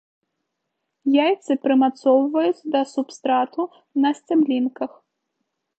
Яйцы 1.23 1.51
прымацоўваюць 1.67 2.65
да 2.77 2.81
субстрату 2.95 3.61
на 4.07 4.19
сцяблінках. 4.23 4.91